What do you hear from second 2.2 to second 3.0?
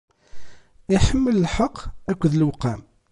lewqam.